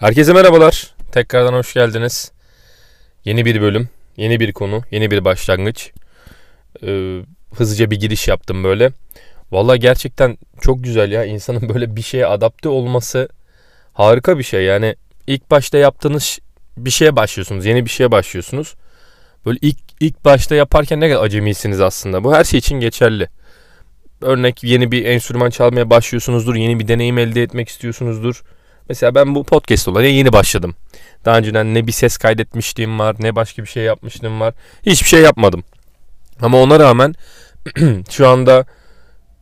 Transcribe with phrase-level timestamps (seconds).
[0.00, 0.94] Herkese merhabalar.
[1.12, 2.32] Tekrardan hoş geldiniz.
[3.24, 5.90] Yeni bir bölüm, yeni bir konu, yeni bir başlangıç.
[6.82, 7.20] Ee,
[7.54, 8.90] hızlıca bir giriş yaptım böyle.
[9.50, 11.24] Valla gerçekten çok güzel ya.
[11.24, 13.28] İnsanın böyle bir şeye adapte olması
[13.92, 14.64] harika bir şey.
[14.64, 14.96] Yani
[15.26, 16.38] ilk başta yaptığınız
[16.76, 17.66] bir şeye başlıyorsunuz.
[17.66, 18.74] Yeni bir şeye başlıyorsunuz.
[19.46, 22.24] Böyle ilk ilk başta yaparken ne kadar acemisiniz aslında.
[22.24, 23.28] Bu her şey için geçerli.
[24.20, 26.54] Örnek yeni bir enstrüman çalmaya başlıyorsunuzdur.
[26.54, 28.42] Yeni bir deneyim elde etmek istiyorsunuzdur
[28.88, 30.74] Mesela ben bu podcast olayına yeni başladım.
[31.24, 34.54] Daha önceden ne bir ses kaydetmişliğim var ne başka bir şey yapmışlığım var.
[34.86, 35.64] Hiçbir şey yapmadım.
[36.40, 37.14] Ama ona rağmen
[38.10, 38.64] şu anda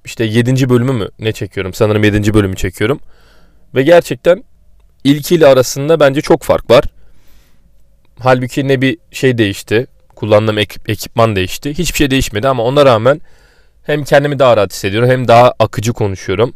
[0.04, 0.70] işte 7.
[0.70, 1.74] bölümü mü ne çekiyorum?
[1.74, 2.34] Sanırım 7.
[2.34, 3.00] bölümü çekiyorum.
[3.74, 4.44] Ve gerçekten
[5.04, 6.84] ilkiyle arasında bence çok fark var.
[8.20, 9.86] Halbuki ne bir şey değişti.
[10.16, 11.78] Kullandığım ekip, ekipman değişti.
[11.78, 13.20] Hiçbir şey değişmedi ama ona rağmen
[13.82, 16.54] hem kendimi daha rahat hissediyorum hem daha akıcı konuşuyorum.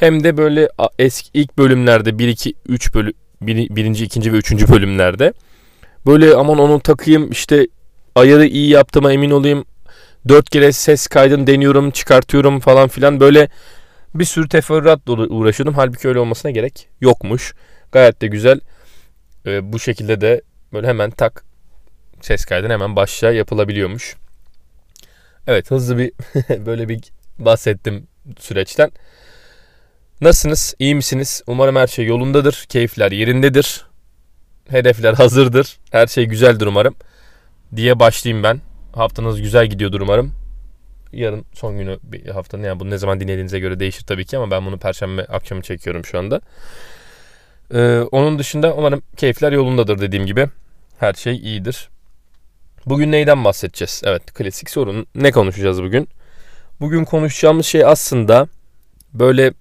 [0.00, 4.68] Hem de böyle eski ilk bölümlerde 1 2 3 bölüm bir, birinci, ikinci ve üçüncü
[4.68, 5.32] bölümlerde
[6.06, 7.68] böyle aman onu takayım işte
[8.14, 9.64] ayarı iyi yaptığıma emin olayım.
[10.28, 13.48] Dört kere ses kaydını deniyorum, çıkartıyorum falan filan böyle
[14.14, 15.74] bir sürü teferruatla uğraşıyordum.
[15.74, 17.54] Halbuki öyle olmasına gerek yokmuş.
[17.92, 18.60] Gayet de güzel.
[19.46, 21.44] Ee, bu şekilde de böyle hemen tak
[22.20, 24.16] ses kaydını hemen başla yapılabiliyormuş.
[25.46, 26.12] Evet hızlı bir
[26.66, 27.00] böyle bir
[27.38, 28.06] bahsettim
[28.38, 28.90] süreçten.
[30.20, 30.74] Nasılsınız?
[30.78, 31.42] İyi misiniz?
[31.46, 32.66] Umarım her şey yolundadır.
[32.68, 33.86] Keyifler yerindedir.
[34.68, 35.78] Hedefler hazırdır.
[35.90, 36.94] Her şey güzeldir umarım.
[37.76, 38.60] Diye başlayayım ben.
[38.92, 40.32] Haftanız güzel gidiyordur umarım.
[41.12, 44.50] Yarın son günü bir haftanın yani bunu ne zaman dinlediğinize göre değişir tabii ki ama
[44.50, 46.40] ben bunu perşembe akşamı çekiyorum şu anda.
[47.74, 50.48] Ee, onun dışında umarım keyifler yolundadır dediğim gibi.
[50.98, 51.88] Her şey iyidir.
[52.86, 54.02] Bugün neyden bahsedeceğiz?
[54.04, 55.06] Evet klasik sorun.
[55.14, 56.08] Ne konuşacağız bugün?
[56.80, 58.48] Bugün konuşacağımız şey aslında
[59.12, 59.52] böyle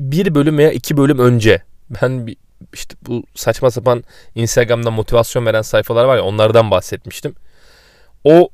[0.00, 2.26] bir, bölüm veya iki bölüm önce ben
[2.74, 7.34] işte bu saçma sapan Instagram'da motivasyon veren sayfalar var ya onlardan bahsetmiştim.
[8.24, 8.48] O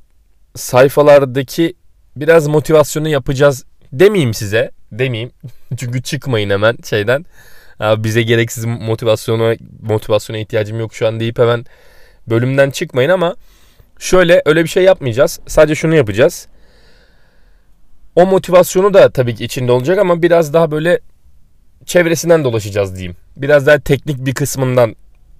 [0.57, 1.75] sayfalardaki
[2.17, 4.71] biraz motivasyonu yapacağız demeyeyim size.
[4.93, 5.33] Demeyeyim.
[5.77, 7.27] Çünkü çıkmayın hemen şeyden.
[7.81, 11.65] Abi bize gereksiz motivasyona motivasyona ihtiyacım yok şu an deyip hemen
[12.27, 13.37] bölümden çıkmayın ama
[13.99, 15.41] şöyle öyle bir şey yapmayacağız.
[15.47, 16.49] Sadece şunu yapacağız.
[18.17, 21.01] O motivasyonu da tabii ki içinde olacak ama biraz daha böyle
[21.87, 23.17] çevresinden dolaşacağız diyeyim.
[23.37, 24.97] Biraz daha teknik bir kısmından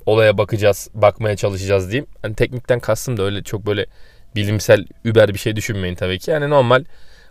[0.07, 2.07] olaya bakacağız, bakmaya çalışacağız diyeyim.
[2.23, 3.87] Hani teknikten kastım da öyle çok böyle
[4.37, 6.31] bilimsel über bir şey düşünmeyin tabii ki.
[6.31, 6.85] Yani normal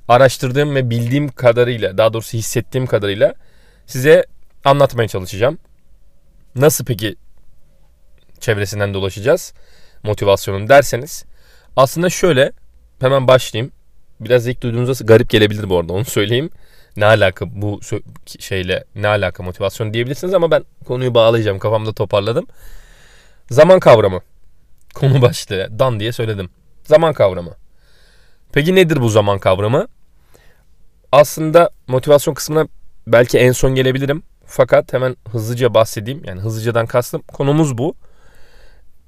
[0.08, 3.34] araştırdığım ve bildiğim kadarıyla, daha doğrusu hissettiğim kadarıyla
[3.86, 4.26] size
[4.66, 5.58] anlatmaya çalışacağım.
[6.56, 7.16] Nasıl peki
[8.40, 9.54] çevresinden dolaşacağız
[10.04, 11.26] motivasyonun derseniz
[11.76, 12.52] aslında şöyle
[13.00, 13.72] hemen başlayayım.
[14.20, 16.50] Biraz ilk duyduğunuzda garip gelebilir bu arada onu söyleyeyim.
[16.98, 17.80] Ne alaka bu
[18.40, 22.48] şeyle ne alaka motivasyon diyebilirsiniz ama ben konuyu bağlayacağım kafamda toparladım.
[23.50, 24.22] Zaman kavramı.
[24.94, 25.80] Konu başlığı.
[25.80, 26.50] Dan diye söyledim.
[26.84, 27.56] Zaman kavramı.
[28.54, 29.88] Peki nedir bu zaman kavramı?
[31.12, 32.68] Aslında motivasyon kısmına
[33.08, 34.24] belki en son gelebilirim.
[34.46, 36.22] Fakat hemen hızlıca bahsedeyim.
[36.26, 37.22] Yani hızlıcadan kastım.
[37.22, 37.96] Konumuz bu.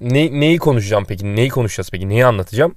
[0.01, 1.35] Ne, neyi konuşacağım peki?
[1.35, 2.09] Neyi konuşacağız peki?
[2.09, 2.75] Neyi anlatacağım?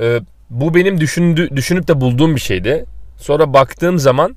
[0.00, 2.86] Ee, bu benim düşündü, düşünüp de bulduğum bir şeydi.
[3.20, 4.36] Sonra baktığım zaman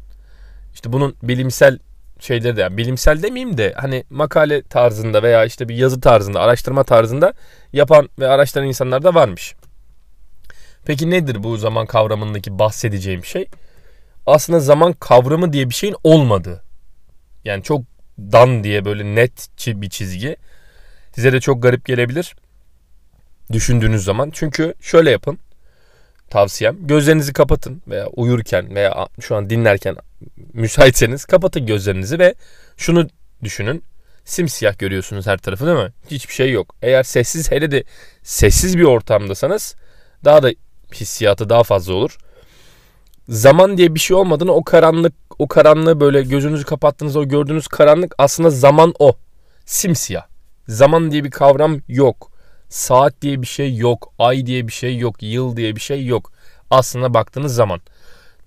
[0.73, 1.79] işte bunun bilimsel
[2.19, 6.83] şeyleri de yani bilimsel demeyeyim de hani makale tarzında veya işte bir yazı tarzında, araştırma
[6.83, 7.33] tarzında
[7.73, 9.55] yapan ve araştıran insanlar da varmış.
[10.85, 13.47] Peki nedir bu zaman kavramındaki bahsedeceğim şey?
[14.25, 16.63] Aslında zaman kavramı diye bir şeyin olmadığı.
[17.45, 17.81] Yani çok
[18.19, 20.37] dan diye böyle net bir çizgi.
[21.15, 22.35] Size de çok garip gelebilir
[23.51, 24.29] düşündüğünüz zaman.
[24.33, 25.39] Çünkü şöyle yapın
[26.33, 26.77] tavsiyem.
[26.87, 29.95] Gözlerinizi kapatın veya uyurken veya şu an dinlerken
[30.53, 32.35] müsaitseniz kapatın gözlerinizi ve
[32.77, 33.07] şunu
[33.43, 33.83] düşünün.
[34.25, 35.91] Simsiyah görüyorsunuz her tarafı değil mi?
[36.11, 36.75] Hiçbir şey yok.
[36.81, 37.83] Eğer sessiz hele de
[38.23, 39.75] sessiz bir ortamdasanız
[40.25, 40.51] daha da
[40.93, 42.17] hissiyatı daha fazla olur.
[43.29, 48.15] Zaman diye bir şey olmadığını o karanlık o karanlığı böyle gözünüzü kapattığınızda o gördüğünüz karanlık
[48.17, 49.15] aslında zaman o.
[49.65, 50.25] Simsiyah.
[50.67, 52.32] Zaman diye bir kavram yok.
[52.73, 54.13] Saat diye bir şey yok.
[54.19, 55.23] Ay diye bir şey yok.
[55.23, 56.31] Yıl diye bir şey yok.
[56.69, 57.81] Aslında baktığınız zaman.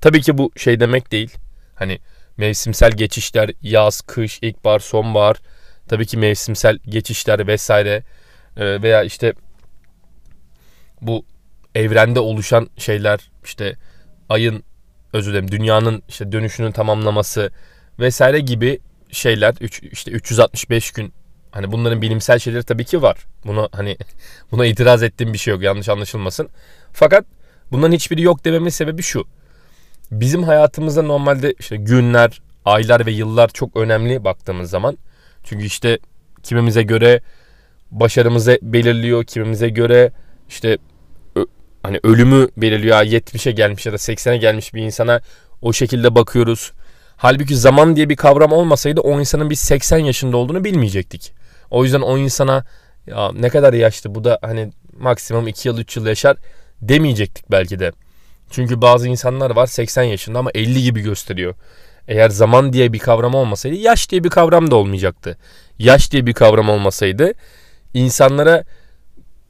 [0.00, 1.37] Tabii ki bu şey demek değil.
[1.75, 1.99] Hani
[2.37, 5.37] mevsimsel geçişler yaz, kış, ilkbahar, sonbahar.
[5.88, 8.02] Tabii ki mevsimsel geçişler vesaire
[8.56, 9.32] ee, veya işte
[11.00, 11.25] bu
[11.75, 13.76] evrende oluşan şeyler işte
[14.28, 14.64] ayın
[15.12, 17.50] özür dilerim dünyanın işte dönüşünün tamamlaması
[17.99, 18.78] vesaire gibi
[19.11, 19.55] şeyler
[19.93, 21.12] işte 365 gün
[21.56, 23.16] Hani bunların bilimsel şeyleri tabii ki var.
[23.46, 23.96] Bunu hani
[24.50, 26.48] buna itiraz ettiğim bir şey yok yanlış anlaşılmasın.
[26.92, 27.24] Fakat
[27.72, 29.24] bunların hiçbiri yok dememin sebebi şu.
[30.10, 34.98] Bizim hayatımızda normalde işte günler, aylar ve yıllar çok önemli baktığımız zaman.
[35.44, 35.98] Çünkü işte
[36.42, 37.20] kimimize göre
[37.90, 40.12] başarımızı belirliyor, kimimize göre
[40.48, 40.78] işte
[41.82, 42.96] hani ölümü belirliyor.
[42.96, 45.20] 70'e gelmiş ya da 80'e gelmiş bir insana
[45.62, 46.72] o şekilde bakıyoruz.
[47.16, 51.35] Halbuki zaman diye bir kavram olmasaydı o insanın biz 80 yaşında olduğunu bilmeyecektik.
[51.70, 52.64] O yüzden o insana
[53.06, 56.36] ya ne kadar yaşlı bu da hani maksimum 2 yıl 3 yıl yaşar
[56.82, 57.92] demeyecektik belki de.
[58.50, 61.54] Çünkü bazı insanlar var 80 yaşında ama 50 gibi gösteriyor.
[62.08, 65.38] Eğer zaman diye bir kavram olmasaydı yaş diye bir kavram da olmayacaktı.
[65.78, 67.32] Yaş diye bir kavram olmasaydı
[67.94, 68.64] insanlara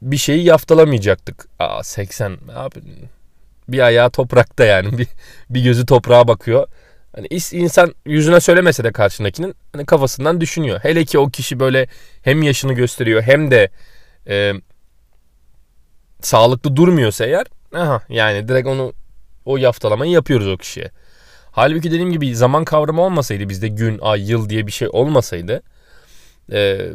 [0.01, 1.47] bir şeyi yaftalamayacaktık.
[1.59, 2.81] Aa 80 abi
[3.67, 5.07] bir ayağı toprakta yani bir,
[5.49, 6.67] bir gözü toprağa bakıyor.
[7.17, 10.79] Hani insan yüzüne söylemese de karşındakinin hani kafasından düşünüyor.
[10.83, 11.87] Hele ki o kişi böyle
[12.21, 13.69] hem yaşını gösteriyor hem de
[14.27, 14.53] e,
[16.21, 18.93] sağlıklı durmuyorsa eğer aha yani direkt onu
[19.45, 20.91] o yaftalamayı yapıyoruz o kişiye.
[21.51, 25.61] Halbuki dediğim gibi zaman kavramı olmasaydı bizde gün, ay, yıl diye bir şey olmasaydı
[26.51, 26.89] e,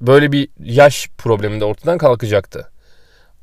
[0.00, 2.70] böyle bir yaş problemi de ortadan kalkacaktı.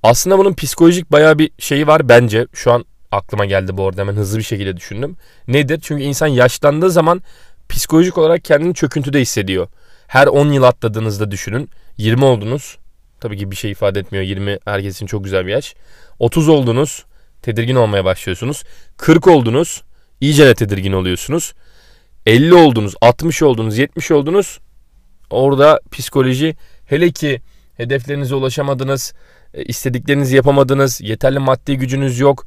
[0.04, 2.48] Aslında bunun psikolojik bayağı bir şeyi var bence.
[2.54, 5.18] Şu an aklıma geldi bu arada hemen hızlı bir şekilde düşündüm.
[5.48, 5.80] Nedir?
[5.84, 7.22] Çünkü insan yaşlandığı zaman
[7.70, 9.68] psikolojik olarak kendini çöküntüde hissediyor.
[10.08, 11.70] Her 10 yıl atladığınızda düşünün.
[11.98, 12.78] 20 oldunuz.
[13.20, 14.26] Tabii ki bir şey ifade etmiyor.
[14.26, 15.76] 20 herkesin çok güzel bir yaş.
[16.20, 17.06] 30 oldunuz.
[17.42, 18.64] Tedirgin olmaya başlıyorsunuz.
[18.98, 19.84] 40 oldunuz.
[20.22, 21.54] İyice de tedirgin oluyorsunuz.
[22.26, 24.60] 50 oldunuz, 60 oldunuz, 70 oldunuz.
[25.30, 27.42] Orada psikoloji hele ki
[27.78, 29.14] hedeflerinize ulaşamadınız,
[29.54, 32.46] e, istediklerinizi yapamadınız, yeterli maddi gücünüz yok,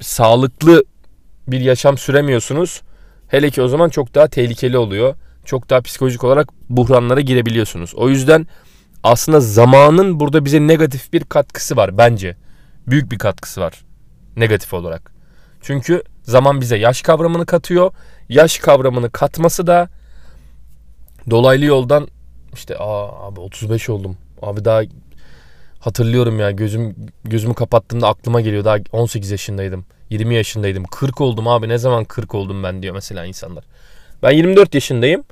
[0.00, 0.84] sağlıklı
[1.48, 2.82] bir yaşam süremiyorsunuz.
[3.28, 5.14] Hele ki o zaman çok daha tehlikeli oluyor.
[5.44, 7.94] Çok daha psikolojik olarak buhranlara girebiliyorsunuz.
[7.94, 8.46] O yüzden
[9.02, 12.36] aslında zamanın burada bize negatif bir katkısı var bence.
[12.86, 13.84] Büyük bir katkısı var
[14.36, 15.12] negatif olarak.
[15.60, 17.92] Çünkü zaman bize yaş kavramını katıyor.
[18.28, 19.88] Yaş kavramını katması da
[21.30, 22.08] dolaylı yoldan
[22.54, 24.16] işte aa abi 35 oldum.
[24.42, 24.82] Abi daha
[25.80, 29.84] hatırlıyorum ya gözüm gözümü kapattığımda aklıma geliyor daha 18 yaşındaydım.
[30.10, 30.84] 20 yaşındaydım.
[30.84, 33.64] 40 oldum abi ne zaman 40 oldum ben diyor mesela insanlar.
[34.22, 35.24] Ben 24 yaşındayım.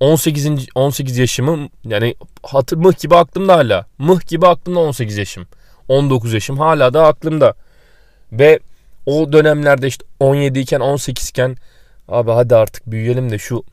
[0.00, 0.68] 18.
[0.74, 3.86] 18 yaşımı yani hatır mıh gibi aklımda hala.
[3.98, 5.46] Mıh gibi aklımda 18 yaşım.
[5.88, 7.54] 19 yaşım hala da aklımda.
[8.32, 8.58] Ve
[9.06, 11.56] o dönemlerde işte 17 iken 18 iken
[12.08, 13.64] abi hadi artık büyüyelim de şu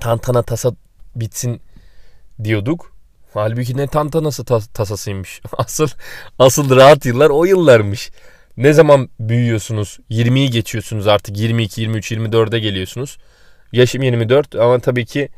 [0.00, 0.72] tantana tasa
[1.16, 1.60] bitsin
[2.44, 2.92] diyorduk.
[3.34, 5.40] Halbuki ne tantanası tas- tasasıymış.
[5.58, 5.88] Asıl
[6.38, 8.10] asıl rahat yıllar o yıllarmış.
[8.56, 9.98] Ne zaman büyüyorsunuz?
[10.10, 13.18] 20'yi geçiyorsunuz artık 22, 23, 24'e geliyorsunuz.
[13.72, 15.28] Yaşım 24 ama tabii ki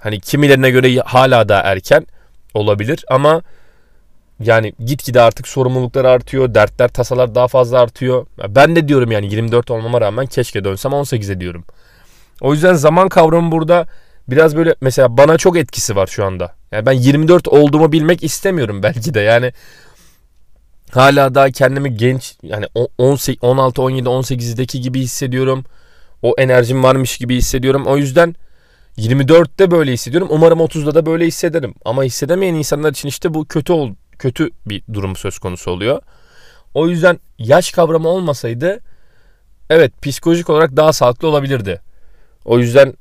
[0.00, 2.06] hani kimilerine göre hala da erken
[2.54, 3.42] olabilir ama
[4.40, 8.26] yani gitgide artık sorumluluklar artıyor, dertler, tasalar daha fazla artıyor.
[8.48, 11.64] Ben de diyorum yani 24 olmama rağmen keşke dönsem 18'e diyorum.
[12.40, 13.86] O yüzden zaman kavramı burada
[14.28, 16.54] biraz böyle mesela bana çok etkisi var şu anda.
[16.72, 19.20] Yani ben 24 olduğumu bilmek istemiyorum belki de.
[19.20, 19.52] Yani
[20.90, 22.66] hala daha kendimi genç yani
[22.98, 25.64] 16, 17, 18'deki gibi hissediyorum.
[26.22, 27.86] O enerjim varmış gibi hissediyorum.
[27.86, 28.34] O yüzden
[28.98, 30.28] 24'te böyle hissediyorum.
[30.30, 31.74] Umarım 30'da da böyle hissederim.
[31.84, 36.02] Ama hissedemeyen insanlar için işte bu kötü ol, kötü bir durum söz konusu oluyor.
[36.74, 38.80] O yüzden yaş kavramı olmasaydı
[39.70, 41.80] evet psikolojik olarak daha sağlıklı olabilirdi.
[42.44, 42.94] O yüzden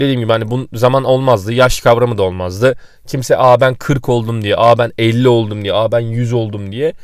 [0.00, 1.52] dediğim gibi hani bu zaman olmazdı.
[1.52, 2.76] Yaş kavramı da olmazdı.
[3.06, 6.72] Kimse aa ben 40 oldum diye, aa ben 50 oldum diye, aa ben 100 oldum
[6.72, 6.94] diye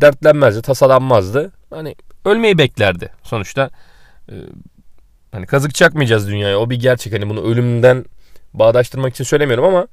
[0.00, 1.52] dertlenmezdi, tasalanmazdı.
[1.70, 3.10] Hani ölmeyi beklerdi.
[3.22, 3.70] Sonuçta
[4.28, 4.34] e,
[5.32, 6.58] hani kazık çakmayacağız dünyaya.
[6.58, 7.12] O bir gerçek.
[7.12, 8.04] Hani bunu ölümden
[8.54, 9.86] bağdaştırmak için söylemiyorum ama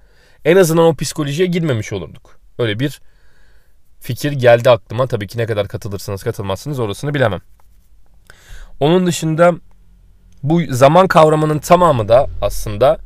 [0.45, 2.39] en azından o psikolojiye girmemiş olurduk.
[2.59, 3.01] Öyle bir
[3.99, 5.07] fikir geldi aklıma.
[5.07, 7.41] Tabii ki ne kadar katılırsınız katılmazsınız orasını bilemem.
[8.79, 9.53] Onun dışında
[10.43, 12.97] bu zaman kavramının tamamı da aslında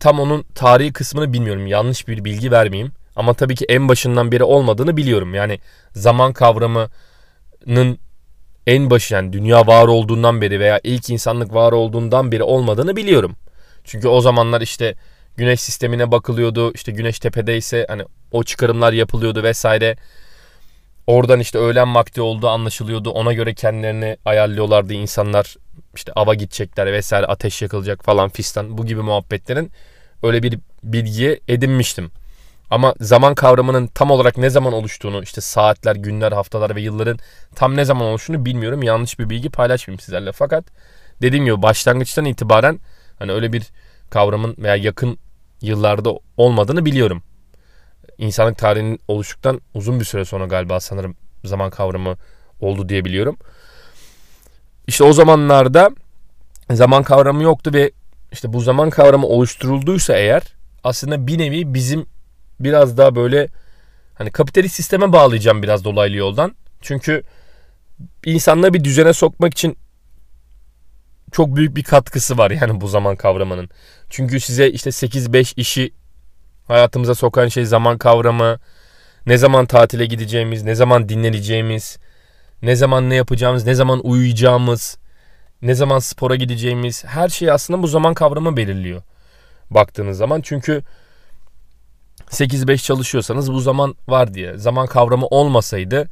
[0.00, 1.66] tam onun tarihi kısmını bilmiyorum.
[1.66, 2.92] Yanlış bir bilgi vermeyeyim.
[3.16, 5.34] Ama tabii ki en başından beri olmadığını biliyorum.
[5.34, 5.58] Yani
[5.92, 7.98] zaman kavramının
[8.66, 13.36] en başı yani dünya var olduğundan beri veya ilk insanlık var olduğundan beri olmadığını biliyorum.
[13.84, 14.94] Çünkü o zamanlar işte
[15.36, 16.72] güneş sistemine bakılıyordu.
[16.74, 19.96] İşte güneş tepedeyse hani o çıkarımlar yapılıyordu vesaire.
[21.06, 23.10] Oradan işte öğlen vakti olduğu anlaşılıyordu.
[23.10, 25.56] Ona göre kendilerini ayarlıyorlardı insanlar.
[25.96, 28.78] İşte ava gidecekler vesaire ateş yakılacak falan fistan.
[28.78, 29.70] Bu gibi muhabbetlerin
[30.22, 32.10] öyle bir bilgiye edinmiştim.
[32.70, 37.18] Ama zaman kavramının tam olarak ne zaman oluştuğunu işte saatler, günler, haftalar ve yılların
[37.54, 38.82] tam ne zaman oluştuğunu bilmiyorum.
[38.82, 40.32] Yanlış bir bilgi paylaşmayayım sizlerle.
[40.32, 40.64] Fakat
[41.22, 42.80] dediğim gibi başlangıçtan itibaren
[43.18, 43.62] hani öyle bir
[44.10, 45.18] kavramın veya yakın
[45.60, 47.22] yıllarda olmadığını biliyorum.
[48.18, 52.16] İnsanlık tarihinin oluştuktan uzun bir süre sonra galiba sanırım zaman kavramı
[52.60, 53.36] oldu diye biliyorum.
[54.86, 55.90] İşte o zamanlarda
[56.70, 57.90] zaman kavramı yoktu ve
[58.32, 60.42] işte bu zaman kavramı oluşturulduysa eğer
[60.84, 62.06] aslında bir nevi bizim
[62.60, 63.48] biraz daha böyle
[64.14, 66.56] hani kapitalist sisteme bağlayacağım biraz dolaylı yoldan.
[66.80, 67.22] Çünkü
[68.24, 69.76] insanları bir düzene sokmak için
[71.32, 73.70] çok büyük bir katkısı var yani bu zaman kavramının.
[74.10, 75.92] Çünkü size işte 8-5 işi
[76.66, 78.58] hayatımıza sokan şey zaman kavramı,
[79.26, 81.98] ne zaman tatile gideceğimiz, ne zaman dinleneceğimiz,
[82.64, 84.98] ne zaman ne yapacağımız, ne zaman uyuyacağımız,
[85.62, 89.02] ne zaman spora gideceğimiz her şey aslında bu zaman kavramı belirliyor
[89.70, 90.40] baktığınız zaman.
[90.40, 90.82] Çünkü
[92.30, 94.58] 8-5 çalışıyorsanız bu zaman var diye.
[94.58, 96.08] Zaman kavramı olmasaydı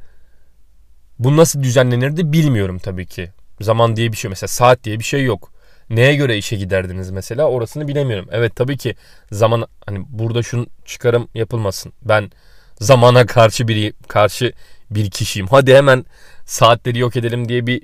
[1.19, 3.31] bu nasıl düzenlenirdi bilmiyorum tabii ki.
[3.61, 5.51] Zaman diye bir şey mesela saat diye bir şey yok.
[5.89, 8.29] Neye göre işe giderdiniz mesela orasını bilemiyorum.
[8.31, 8.95] Evet tabii ki
[9.31, 11.93] zaman hani burada şun çıkarım yapılmasın.
[12.01, 12.31] Ben
[12.79, 14.53] zamana karşı bir karşı
[14.91, 15.47] bir kişiyim.
[15.47, 16.05] Hadi hemen
[16.45, 17.81] saatleri yok edelim diye bir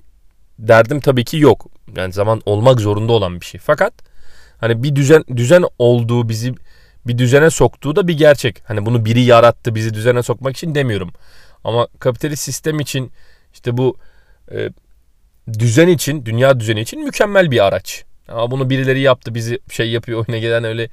[0.60, 1.68] derdim tabii ki yok.
[1.96, 3.62] Yani zaman olmak zorunda olan bir şey.
[3.64, 3.94] Fakat
[4.58, 6.56] hani bir düzen düzen olduğu bizi
[7.08, 8.62] bir düzene soktuğu da bir gerçek.
[8.66, 11.12] Hani bunu biri yarattı bizi düzene sokmak için demiyorum.
[11.64, 13.12] Ama kapitalist sistem için
[13.54, 13.98] işte bu
[14.52, 14.70] e,
[15.60, 18.04] düzen için, dünya düzeni için mükemmel bir araç.
[18.28, 20.90] Ama bunu birileri yaptı, bizi şey yapıyor, oyuna gelen öyle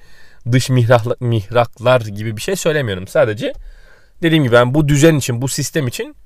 [0.52, 3.08] dış mihraklar, mihraklar gibi bir şey söylemiyorum.
[3.08, 3.52] Sadece
[4.22, 6.16] dediğim gibi ben bu düzen için, bu sistem için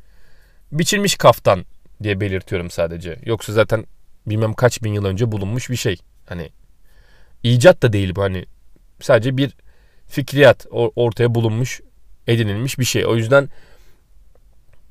[0.73, 1.65] biçilmiş kaftan
[2.03, 3.19] diye belirtiyorum sadece.
[3.25, 3.85] Yoksa zaten
[4.27, 5.97] bilmem kaç bin yıl önce bulunmuş bir şey.
[6.27, 6.51] Hani
[7.43, 8.45] icat da değil bu hani
[9.01, 9.57] sadece bir
[10.09, 11.81] fikriyat ortaya bulunmuş,
[12.27, 13.07] edinilmiş bir şey.
[13.07, 13.49] O yüzden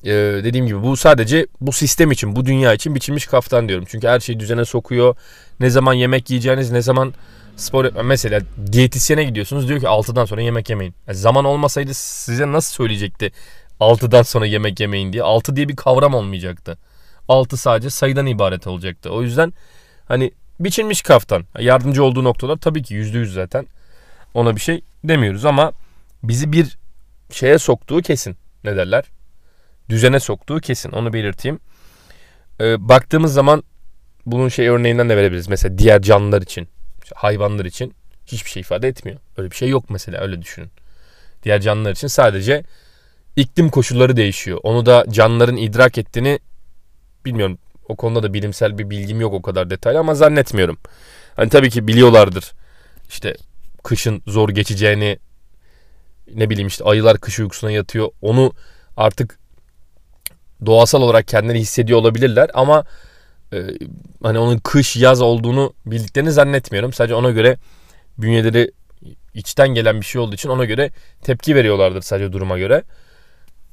[0.05, 0.11] ee,
[0.43, 3.85] dediğim gibi bu sadece bu sistem için, bu dünya için biçilmiş kaftan diyorum.
[3.87, 5.15] Çünkü her şeyi düzene sokuyor.
[5.59, 7.13] Ne zaman yemek yiyeceğiniz, ne zaman
[7.55, 10.93] spor mesela diyetisyene gidiyorsunuz diyor ki 6'dan sonra yemek yemeyin.
[11.07, 13.31] Yani zaman olmasaydı size nasıl söyleyecekti
[13.79, 15.23] 6'dan sonra yemek yemeyin diye.
[15.23, 16.77] 6 diye bir kavram olmayacaktı.
[17.27, 19.09] 6 sadece sayıdan ibaret olacaktı.
[19.09, 19.53] O yüzden
[20.07, 21.45] hani biçilmiş kaftan.
[21.59, 23.67] Yardımcı olduğu noktalar tabii ki %100 zaten.
[24.33, 25.71] Ona bir şey demiyoruz ama
[26.23, 26.77] bizi bir
[27.31, 28.37] şeye soktuğu kesin.
[28.63, 29.03] Ne derler?
[29.89, 30.91] düzene soktuğu kesin.
[30.91, 31.59] Onu belirteyim.
[32.61, 33.63] Ee, baktığımız zaman
[34.25, 35.47] bunun şey örneğinden de verebiliriz.
[35.47, 36.67] Mesela diğer canlılar için,
[37.15, 37.93] hayvanlar için
[38.25, 39.19] hiçbir şey ifade etmiyor.
[39.37, 40.69] Öyle bir şey yok mesela öyle düşünün.
[41.43, 42.63] Diğer canlılar için sadece
[43.39, 44.59] iklim koşulları değişiyor.
[44.63, 46.39] Onu da canlıların idrak ettiğini
[47.25, 47.57] bilmiyorum.
[47.87, 50.77] O konuda da bilimsel bir bilgim yok o kadar detaylı ama zannetmiyorum.
[51.35, 52.51] Hani tabii ki biliyorlardır.
[53.09, 53.35] İşte
[53.83, 55.19] kışın zor geçeceğini
[56.35, 58.09] ne bileyim işte ayılar kış uykusuna yatıyor.
[58.21, 58.53] Onu
[58.97, 59.39] artık
[60.65, 62.83] doğasal olarak kendileri hissediyor olabilirler ama
[63.53, 63.57] e,
[64.23, 66.93] hani onun kış yaz olduğunu bildiklerini zannetmiyorum.
[66.93, 67.57] Sadece ona göre
[68.17, 68.71] bünyeleri
[69.33, 70.91] içten gelen bir şey olduğu için ona göre
[71.21, 72.83] tepki veriyorlardır sadece duruma göre.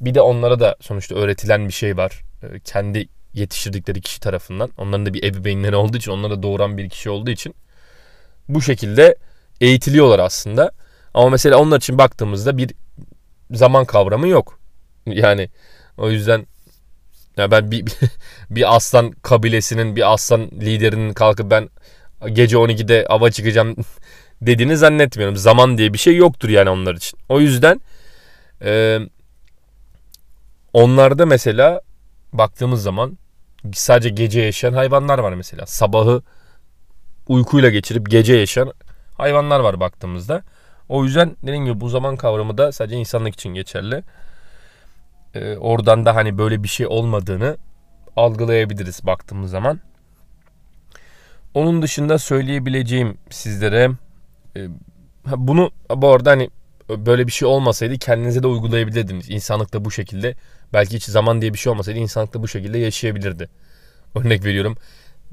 [0.00, 2.22] Bir de onlara da sonuçta öğretilen bir şey var.
[2.42, 4.70] E, kendi yetiştirdikleri kişi tarafından.
[4.78, 7.54] Onların da bir ebeveynleri olduğu için, onları da doğuran bir kişi olduğu için
[8.48, 9.16] bu şekilde
[9.60, 10.70] eğitiliyorlar aslında.
[11.14, 12.70] Ama mesela onlar için baktığımızda bir
[13.50, 14.58] zaman kavramı yok.
[15.06, 15.48] Yani
[15.98, 16.46] o yüzden
[17.36, 17.84] ya ben bir,
[18.50, 21.68] bir aslan kabilesinin, bir aslan liderinin kalkıp ben
[22.32, 23.76] gece 12'de ava çıkacağım
[24.42, 25.36] dediğini zannetmiyorum.
[25.36, 27.18] Zaman diye bir şey yoktur yani onlar için.
[27.28, 27.80] O yüzden
[28.62, 28.98] e,
[30.76, 31.80] onlarda mesela
[32.32, 33.18] baktığımız zaman
[33.72, 35.66] sadece gece yaşayan hayvanlar var mesela.
[35.66, 36.22] Sabahı
[37.28, 38.72] uykuyla geçirip gece yaşayan
[39.16, 40.42] hayvanlar var baktığımızda.
[40.88, 44.02] O yüzden dediğim gibi bu zaman kavramı da sadece insanlık için geçerli
[45.34, 47.56] e, oradan da hani böyle bir şey olmadığını
[48.16, 49.80] algılayabiliriz baktığımız zaman.
[51.54, 53.90] Onun dışında söyleyebileceğim sizlere
[54.56, 54.68] e,
[55.36, 56.50] bunu bu arada hani
[56.88, 59.30] böyle bir şey olmasaydı kendinize de uygulayabilirdiniz.
[59.30, 60.34] İnsanlık da bu şekilde
[60.72, 63.48] belki hiç zaman diye bir şey olmasaydı insanlık da bu şekilde yaşayabilirdi.
[64.14, 64.76] Örnek veriyorum.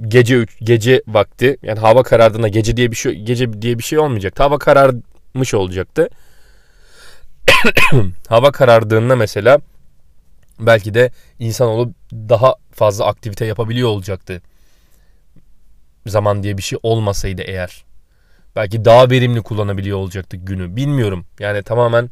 [0.02, 4.00] Gece üç, gece vakti yani hava karardığında gece diye bir şey gece diye bir şey
[4.00, 4.40] olmayacak.
[4.40, 6.10] Hava kararmış olacaktı.
[8.30, 9.60] hava karardığında mesela
[10.60, 14.42] belki de insanoğlu daha fazla aktivite yapabiliyor olacaktı.
[16.08, 17.86] Zaman diye bir şey olmasaydı eğer.
[18.56, 20.76] Belki daha verimli kullanabiliyor olacaktı günü.
[20.76, 21.26] Bilmiyorum.
[21.40, 22.10] Yani tamamen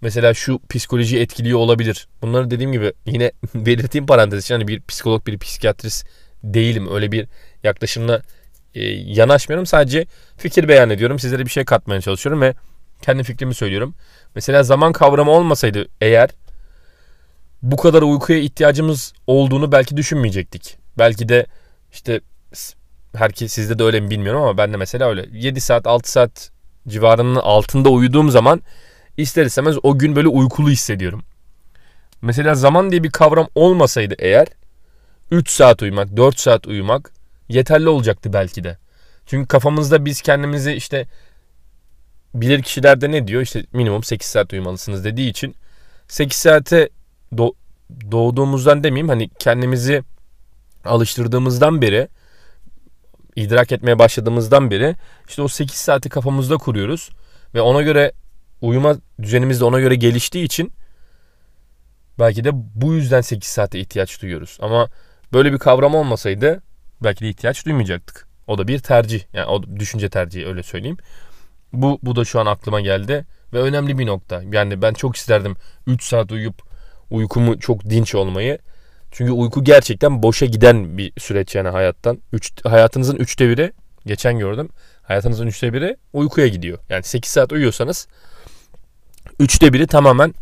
[0.00, 2.08] mesela şu psikoloji etkiliyor olabilir.
[2.22, 6.06] Bunları dediğim gibi yine belirteyim parantez için hani bir psikolog bir psikiyatrist
[6.44, 6.88] değilim.
[6.94, 7.26] Öyle bir
[7.64, 8.22] yaklaşımla
[8.74, 9.66] e, yanaşmıyorum.
[9.66, 11.18] Sadece fikir beyan ediyorum.
[11.18, 12.54] Sizlere bir şey katmaya çalışıyorum ve
[13.02, 13.94] kendi fikrimi söylüyorum.
[14.34, 16.30] Mesela zaman kavramı olmasaydı eğer
[17.62, 20.76] bu kadar uykuya ihtiyacımız olduğunu belki düşünmeyecektik.
[20.98, 21.46] Belki de
[21.92, 22.20] işte
[23.16, 26.50] herkes sizde de öyle mi bilmiyorum ama ben de mesela öyle 7 saat 6 saat
[26.88, 28.62] civarının altında uyuduğum zaman
[29.16, 31.22] ister istemez o gün böyle uykulu hissediyorum.
[32.22, 34.46] Mesela zaman diye bir kavram olmasaydı eğer
[35.30, 37.12] 3 saat uyumak, 4 saat uyumak
[37.48, 38.78] yeterli olacaktı belki de.
[39.26, 41.06] Çünkü kafamızda biz kendimizi işte
[42.34, 43.42] bilir kişilerde ne diyor?
[43.42, 45.54] İşte minimum 8 saat uyumalısınız dediği için
[46.08, 46.88] 8 saate
[47.34, 47.54] do-
[48.12, 50.02] doğduğumuzdan demeyeyim hani kendimizi
[50.84, 52.08] alıştırdığımızdan beri
[53.40, 54.96] idrak etmeye başladığımızdan beri
[55.28, 57.10] işte o 8 saati kafamızda kuruyoruz
[57.54, 58.12] ve ona göre
[58.60, 60.72] uyuma düzenimiz de ona göre geliştiği için
[62.18, 64.58] belki de bu yüzden 8 saate ihtiyaç duyuyoruz.
[64.60, 64.88] Ama
[65.32, 66.62] böyle bir kavram olmasaydı
[67.02, 68.28] belki de ihtiyaç duymayacaktık.
[68.46, 69.22] O da bir tercih.
[69.32, 70.96] Yani o düşünce tercihi öyle söyleyeyim.
[71.72, 74.42] Bu, bu da şu an aklıma geldi ve önemli bir nokta.
[74.52, 75.56] Yani ben çok isterdim
[75.86, 76.62] 3 saat uyuyup
[77.10, 78.58] uykumu çok dinç olmayı.
[79.10, 82.18] Çünkü uyku gerçekten boşa giden bir süreç yani hayattan.
[82.32, 83.72] Üç, hayatınızın üçte biri
[84.06, 84.68] geçen gördüm.
[85.02, 86.78] Hayatınızın üçte biri uykuya gidiyor.
[86.88, 88.08] Yani 8 saat uyuyorsanız
[89.38, 90.34] üçte biri tamamen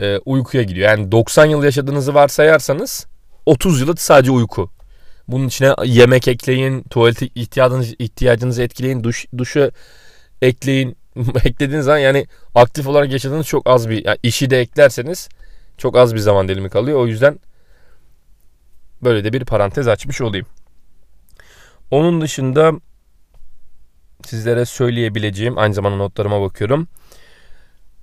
[0.00, 0.90] e, uykuya gidiyor.
[0.90, 3.06] Yani 90 yıl yaşadığınızı varsayarsanız
[3.46, 4.70] 30 yılı sadece uyku.
[5.28, 9.70] Bunun içine yemek ekleyin, tuvalet ihtiyacınızı, ihtiyacınızı etkileyin, duş, duşu
[10.42, 10.96] ekleyin.
[11.44, 15.28] Eklediğiniz zaman yani aktif olarak yaşadığınız çok az bir yani işi de eklerseniz
[15.78, 17.00] çok az bir zaman dilimi kalıyor.
[17.00, 17.38] O yüzden
[19.02, 20.46] böyle de bir parantez açmış olayım.
[21.90, 22.72] Onun dışında
[24.24, 26.88] sizlere söyleyebileceğim aynı zamanda notlarıma bakıyorum.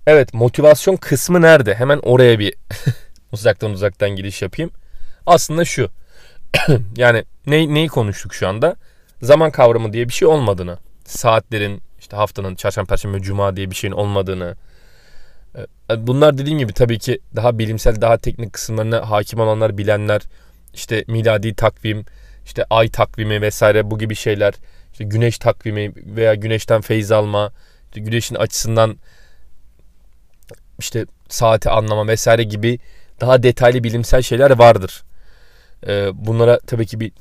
[0.07, 1.75] Evet motivasyon kısmı nerede?
[1.75, 2.53] Hemen oraya bir
[3.31, 4.71] uzaktan uzaktan giriş yapayım.
[5.25, 5.89] Aslında şu.
[6.97, 8.75] yani ne, neyi konuştuk şu anda?
[9.21, 10.77] Zaman kavramı diye bir şey olmadığını.
[11.05, 14.55] Saatlerin işte haftanın çarşamba, perşembe, cuma diye bir şeyin olmadığını.
[15.89, 20.21] E, bunlar dediğim gibi tabii ki daha bilimsel, daha teknik kısımlarına hakim olanlar, bilenler,
[20.75, 22.05] işte miladi takvim,
[22.45, 24.53] işte ay takvimi vesaire bu gibi şeyler,
[24.91, 27.51] işte güneş takvimi veya güneşten feyz alma,
[27.85, 28.97] işte güneşin açısından
[30.79, 32.79] işte saati anlama vesaire gibi
[33.21, 35.03] daha detaylı bilimsel şeyler vardır.
[35.87, 37.11] Ee, bunlara tabii ki bir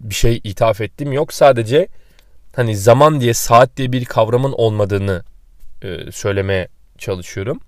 [0.00, 1.32] bir şey ithaf ettim yok.
[1.32, 1.88] Sadece
[2.56, 5.22] hani zaman diye saat diye bir kavramın olmadığını
[5.82, 7.60] e, söylemeye çalışıyorum.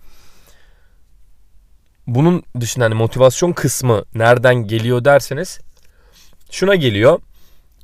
[2.09, 5.61] Bunun dışında hani motivasyon kısmı nereden geliyor derseniz
[6.51, 7.21] şuna geliyor.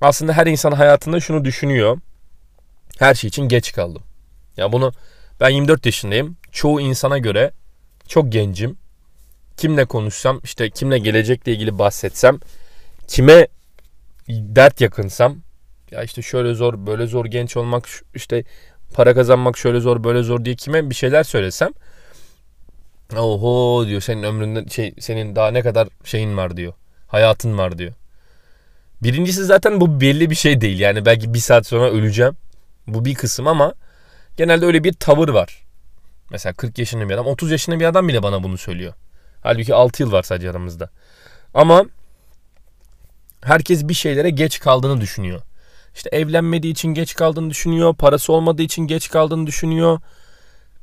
[0.01, 1.99] Aslında her insan hayatında şunu düşünüyor.
[2.99, 4.03] Her şey için geç kaldım.
[4.57, 4.93] Ya bunu
[5.41, 6.37] ben 24 yaşındayım.
[6.53, 7.51] Çoğu insana göre
[8.09, 8.77] çok gencim.
[9.57, 12.39] Kimle konuşsam, işte kimle gelecekle ilgili bahsetsem,
[13.09, 13.49] kime
[14.29, 15.37] dert yakınsam,
[15.91, 18.45] ya işte şöyle zor, böyle zor genç olmak, işte
[18.95, 21.71] para kazanmak şöyle zor, böyle zor diye kime bir şeyler söylesem,
[23.21, 26.73] oho diyor senin ömründe şey senin daha ne kadar şeyin var diyor.
[27.07, 27.93] Hayatın var diyor.
[29.03, 30.79] Birincisi zaten bu belli bir şey değil.
[30.79, 32.37] Yani belki bir saat sonra öleceğim.
[32.87, 33.75] Bu bir kısım ama
[34.37, 35.65] genelde öyle bir tavır var.
[36.31, 38.93] Mesela 40 yaşında bir adam 30 yaşında bir adam bile bana bunu söylüyor.
[39.43, 40.91] Halbuki 6 yıl var sadece aramızda.
[41.55, 41.85] Ama
[43.43, 45.41] herkes bir şeylere geç kaldığını düşünüyor.
[45.95, 47.95] İşte evlenmediği için geç kaldığını düşünüyor.
[47.95, 50.01] Parası olmadığı için geç kaldığını düşünüyor.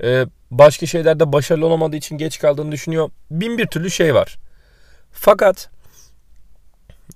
[0.03, 3.09] Ee, başka şeylerde başarılı olamadığı için geç kaldığını düşünüyor.
[3.31, 4.37] Bin bir türlü şey var.
[5.11, 5.69] Fakat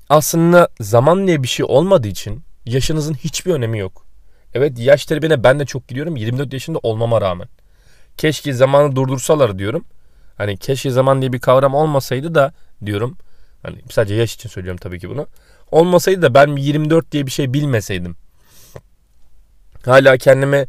[0.09, 4.05] aslında zaman diye bir şey olmadığı için yaşınızın hiçbir önemi yok.
[4.53, 7.47] Evet yaş tribine ben de çok gidiyorum 24 yaşında olmama rağmen.
[8.17, 9.85] Keşke zamanı durdursalar diyorum.
[10.37, 12.53] Hani keşke zaman diye bir kavram olmasaydı da
[12.85, 13.17] diyorum.
[13.63, 15.27] Hani sadece yaş için söylüyorum tabii ki bunu.
[15.71, 18.15] Olmasaydı da ben 24 diye bir şey bilmeseydim.
[19.85, 20.65] Hala kendimi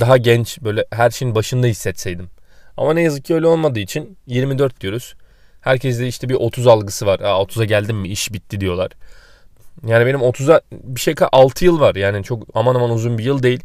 [0.00, 2.30] daha genç böyle her şeyin başında hissetseydim.
[2.76, 5.14] Ama ne yazık ki öyle olmadığı için 24 diyoruz.
[5.60, 7.18] Herkeste işte bir 30 algısı var.
[7.18, 8.90] 30'a geldim mi iş bitti diyorlar.
[9.86, 11.94] Yani benim 30'a bir şey 6 yıl var.
[11.94, 13.60] Yani çok aman aman uzun bir yıl değil.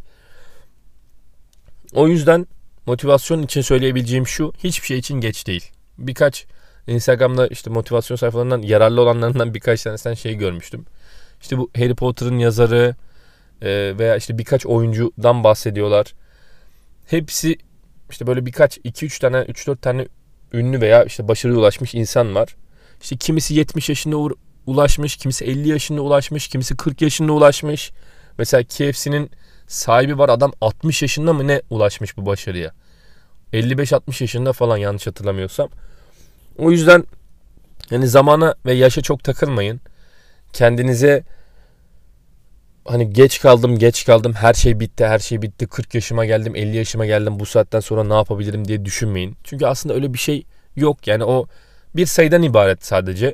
[1.94, 2.48] O yüzden
[2.86, 4.54] motivasyon için söyleyebileceğim şu.
[4.64, 5.72] Hiçbir şey için geç değil.
[5.98, 6.46] Birkaç
[6.88, 10.86] Instagram'da işte motivasyon sayfalarından yararlı olanlarından birkaç tanesinden şey görmüştüm.
[11.42, 13.05] İşte bu Harry Potter'ın yazarı e,
[13.62, 16.14] veya işte birkaç oyuncudan bahsediyorlar.
[17.06, 17.58] Hepsi
[18.10, 20.08] işte böyle birkaç 2-3 tane 3-4 tane
[20.54, 22.56] ünlü veya işte başarıya ulaşmış insan var.
[23.02, 27.92] İşte kimisi 70 yaşında ulaşmış, kimisi 50 yaşında ulaşmış, kimisi 40 yaşında ulaşmış.
[28.38, 29.32] Mesela KFC'nin
[29.68, 32.72] sahibi var adam 60 yaşında mı ne ulaşmış bu başarıya.
[33.54, 35.70] 55-60 yaşında falan yanlış hatırlamıyorsam.
[36.58, 37.04] O yüzden
[37.92, 39.82] yani zamana ve yaşa çok takılmayın.
[40.54, 41.24] Kendinize
[42.86, 45.68] hani geç kaldım, geç kaldım, her şey bitti, her şey bitti.
[45.68, 47.40] 40 yaşıma geldim, 50 yaşıma geldim.
[47.40, 49.38] Bu saatten sonra ne yapabilirim diye düşünmeyin.
[49.44, 50.46] Çünkü aslında öyle bir şey
[50.76, 51.08] yok.
[51.08, 51.48] Yani o
[51.96, 53.34] bir sayıdan ibaret sadece.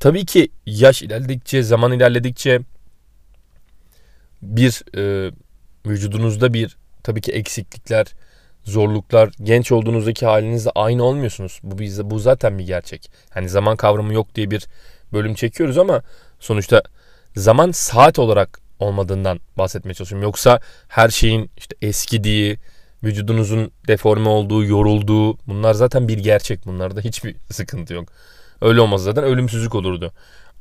[0.00, 2.60] Tabii ki yaş ilerledikçe, zaman ilerledikçe
[4.42, 5.32] bir e,
[5.86, 8.06] vücudunuzda bir tabii ki eksiklikler,
[8.64, 11.60] zorluklar, genç olduğunuzdaki halinizde aynı olmuyorsunuz.
[11.62, 11.78] Bu
[12.10, 13.10] bu zaten bir gerçek.
[13.30, 14.66] Hani zaman kavramı yok diye bir
[15.12, 16.02] bölüm çekiyoruz ama
[16.40, 16.82] sonuçta
[17.36, 20.22] zaman saat olarak olmadığından bahsetmeye çalışıyorum.
[20.22, 22.58] Yoksa her şeyin işte eskidiği,
[23.04, 26.66] vücudunuzun deforme olduğu, yorulduğu bunlar zaten bir gerçek.
[26.66, 28.08] Bunlarda hiçbir sıkıntı yok.
[28.60, 30.12] Öyle olmaz zaten ölümsüzlük olurdu.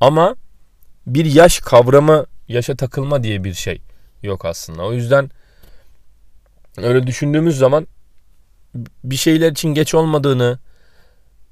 [0.02, 0.36] Ama
[1.08, 3.82] bir yaş kavramı, yaşa takılma diye bir şey
[4.24, 4.84] yok aslında.
[4.84, 5.32] O yüzden
[6.78, 7.88] öyle düşündüğümüz zaman
[9.04, 10.60] bir şeyler için geç olmadığını,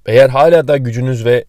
[0.06, 1.46] eğer hala da gücünüz ve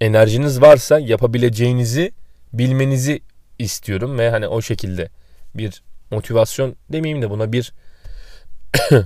[0.00, 2.12] enerjiniz varsa yapabileceğinizi
[2.52, 3.20] bilmenizi
[3.58, 5.08] istiyorum ve hani o şekilde
[5.54, 7.72] bir motivasyon demeyeyim de buna bir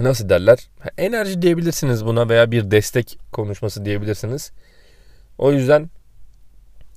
[0.00, 0.58] nasıl derler?
[0.98, 4.52] Enerji diyebilirsiniz buna veya bir destek konuşması diyebilirsiniz.
[5.38, 5.90] O yüzden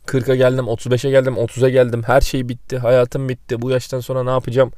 [0.06, 2.04] 40'a geldim, 35'e geldim, 30'a geldim.
[2.04, 3.62] Her şey bitti, hayatım bitti.
[3.62, 4.72] Bu yaştan sonra ne yapacağım?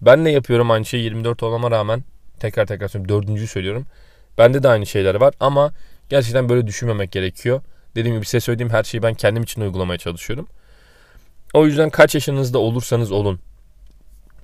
[0.00, 2.04] Ben ne yapıyorum aynı şeyi 24 olmama rağmen.
[2.40, 3.22] Tekrar tekrar söylüyorum.
[3.22, 3.86] Dördüncüyü söylüyorum.
[4.38, 5.72] Bende de aynı şeyler var ama
[6.08, 7.60] gerçekten böyle düşünmemek gerekiyor.
[7.96, 10.48] Dediğim gibi size söylediğim her şeyi ben kendim için uygulamaya çalışıyorum.
[11.54, 13.40] O yüzden kaç yaşınızda olursanız olun.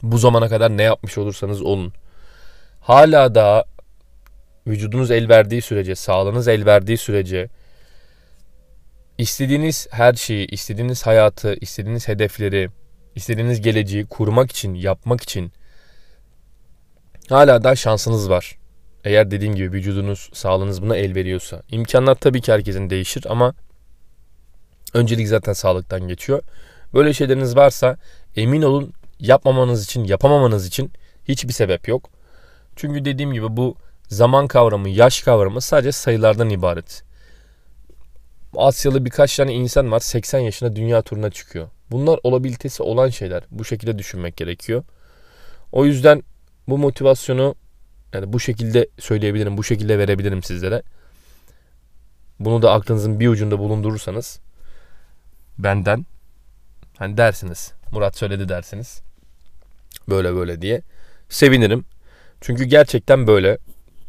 [0.03, 1.93] Bu zamana kadar ne yapmış olursanız olun.
[2.81, 3.65] Hala da
[4.67, 7.49] vücudunuz el verdiği sürece, sağlığınız el verdiği sürece
[9.19, 12.69] istediğiniz her şeyi, istediğiniz hayatı, istediğiniz hedefleri,
[13.15, 15.53] istediğiniz geleceği kurmak için, yapmak için
[17.29, 18.59] hala da şansınız var.
[19.05, 21.63] Eğer dediğim gibi vücudunuz, sağlığınız buna el veriyorsa.
[21.71, 23.55] İmkanlar tabii ki herkesin değişir ama
[24.95, 26.43] öncelik zaten sağlıktan geçiyor.
[26.95, 27.97] Böyle şeyleriniz varsa
[28.37, 30.93] emin olun yapmamanız için, yapamamanız için
[31.29, 32.11] hiçbir sebep yok.
[32.77, 33.77] Çünkü dediğim gibi bu
[34.09, 37.03] zaman kavramı, yaş kavramı sadece sayılardan ibaret.
[38.57, 41.69] Asyalı birkaç tane insan var 80 yaşında dünya turuna çıkıyor.
[41.91, 43.43] Bunlar olabilitesi olan şeyler.
[43.51, 44.85] Bu şekilde düşünmek gerekiyor.
[45.73, 46.23] O yüzden
[46.69, 47.55] bu motivasyonu
[48.13, 50.83] yani bu şekilde söyleyebilirim, bu şekilde verebilirim sizlere.
[52.41, 54.41] Bunu da aklınızın bir ucunda bulundurursanız
[55.59, 56.07] benden
[56.99, 57.73] hani dersiniz.
[57.93, 59.03] Murat söyledi dersiniz.
[60.09, 60.83] Böyle böyle diye.
[61.29, 61.85] Sevinirim.
[62.41, 63.59] Çünkü gerçekten böyle.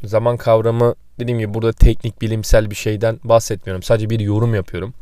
[0.03, 3.83] Zaman kavramı dediğim gibi burada teknik bilimsel bir şeyden bahsetmiyorum.
[3.83, 4.93] Sadece bir yorum yapıyorum.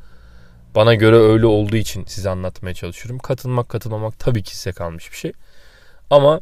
[0.76, 3.20] Bana göre öyle olduğu için size anlatmaya çalışıyorum.
[3.20, 5.34] Katılmak katılmamak tabii ki size kalmış bir şey.
[6.10, 6.42] Ama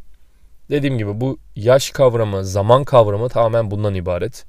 [0.70, 4.46] dediğim gibi bu yaş kavramı, zaman kavramı tamamen bundan ibaret.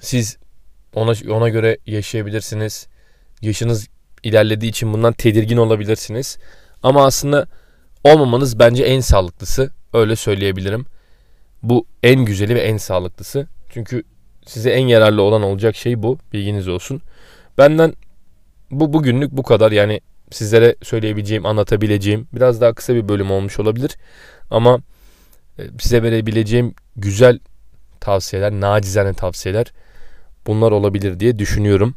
[0.00, 0.36] Siz
[0.94, 2.86] ona ona göre yaşayabilirsiniz.
[3.42, 3.88] Yaşınız
[4.22, 6.38] ilerlediği için bundan tedirgin olabilirsiniz.
[6.82, 7.46] Ama aslında
[8.04, 9.70] olmamanız bence en sağlıklısı.
[9.92, 10.86] Öyle söyleyebilirim.
[11.62, 13.46] Bu en güzeli ve en sağlıklısı.
[13.70, 14.02] Çünkü
[14.46, 16.18] size en yararlı olan olacak şey bu.
[16.32, 17.02] Bilginiz olsun.
[17.58, 17.94] Benden
[18.70, 19.72] bu bugünlük bu kadar.
[19.72, 20.00] Yani
[20.30, 23.96] sizlere söyleyebileceğim, anlatabileceğim biraz daha kısa bir bölüm olmuş olabilir.
[24.50, 24.78] Ama
[25.58, 27.38] e, size verebileceğim güzel
[28.00, 29.72] tavsiyeler, nacizane tavsiyeler
[30.46, 31.94] bunlar olabilir diye düşünüyorum.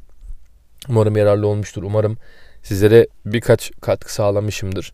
[0.89, 1.83] Umarım yararlı olmuştur.
[1.83, 2.17] Umarım
[2.63, 4.93] sizlere birkaç katkı sağlamışımdır.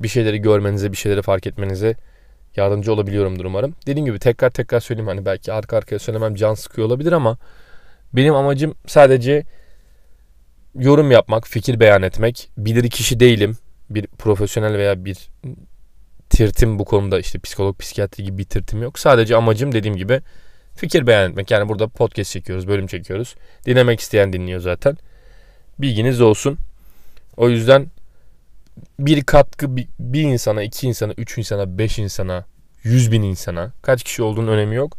[0.00, 1.94] Bir şeyleri görmenize, bir şeyleri fark etmenize
[2.56, 3.74] yardımcı olabiliyorumdur umarım.
[3.86, 7.38] Dediğim gibi tekrar tekrar söyleyeyim hani belki arka arkaya söylemem can sıkıyor olabilir ama
[8.12, 9.44] benim amacım sadece
[10.74, 12.50] yorum yapmak, fikir beyan etmek.
[12.56, 13.56] Bilir kişi değilim.
[13.90, 15.28] Bir profesyonel veya bir
[16.30, 18.98] tirtim bu konuda işte psikolog, psikiyatri gibi bir tirtim yok.
[18.98, 20.20] Sadece amacım dediğim gibi
[20.80, 21.50] fikir beyan etmek.
[21.50, 23.34] Yani burada podcast çekiyoruz, bölüm çekiyoruz.
[23.66, 24.96] Dinlemek isteyen dinliyor zaten.
[25.78, 26.58] Bilginiz olsun.
[27.36, 27.86] O yüzden
[28.98, 32.44] bir katkı bir, insana, iki insana, üç insana, beş insana,
[32.82, 34.96] yüz bin insana kaç kişi olduğunun önemi yok.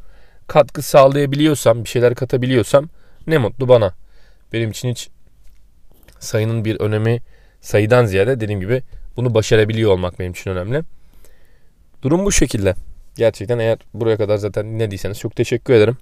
[0.47, 2.89] Katkı sağlayabiliyorsam, bir şeyler katabiliyorsam
[3.27, 3.93] ne mutlu bana.
[4.53, 5.09] Benim için hiç
[6.19, 7.21] sayının bir önemi
[7.61, 8.83] sayıdan ziyade dediğim gibi
[9.15, 10.83] bunu başarabiliyor olmak benim için önemli.
[12.01, 12.75] Durum bu şekilde.
[13.15, 15.97] Gerçekten eğer buraya kadar zaten dinlediyseniz çok teşekkür ederim.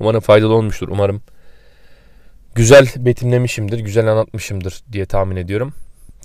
[0.00, 0.88] Umarım faydalı olmuştur.
[0.88, 1.22] Umarım
[2.54, 5.74] güzel betimlemişimdir, güzel anlatmışımdır diye tahmin ediyorum.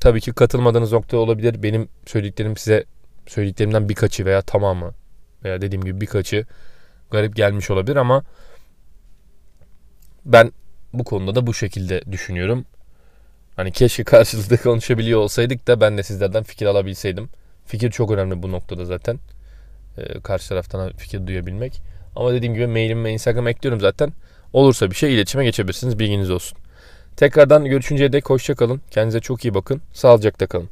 [0.02, 1.64] Tabii ki katılmadığınız nokta olabilir.
[1.64, 2.86] Benim söylediklerim size
[3.28, 4.94] söylediklerimden birkaçı veya tamamı
[5.44, 6.46] veya dediğim gibi birkaçı
[7.12, 8.24] garip gelmiş olabilir ama
[10.26, 10.52] ben
[10.94, 12.66] bu konuda da bu şekilde düşünüyorum.
[13.56, 17.30] Hani keşke karşılıklı konuşabiliyor olsaydık da ben de sizlerden fikir alabilseydim.
[17.66, 19.20] Fikir çok önemli bu noktada zaten.
[19.98, 21.82] Ee, karşı taraftan fikir duyabilmek.
[22.16, 24.14] Ama dediğim gibi mailim ve Instagram ekliyorum zaten.
[24.54, 26.00] Olursa bir şey iletişime geçebilirsiniz.
[26.00, 26.58] Bilginiz olsun.
[27.18, 28.82] Tekrardan görüşünceye dek hoşça kalın.
[28.92, 29.82] Kendinize çok iyi bakın.
[29.94, 30.70] Sağlıcakla kalın.